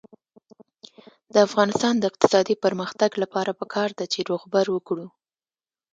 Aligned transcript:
د 1.33 1.35
افغانستان 1.47 1.93
د 1.97 2.03
اقتصادي 2.11 2.55
پرمختګ 2.65 3.11
لپاره 3.23 3.51
پکار 3.59 3.89
ده 3.97 4.05
چې 4.13 4.19
روغبړ 4.29 4.65
وکړو. 4.71 5.07